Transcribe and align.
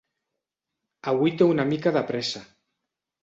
Avui 1.11 1.33
té 1.41 1.47
una 1.55 1.67
mica 1.73 1.93
de 1.99 2.03
pressa. 2.09 2.41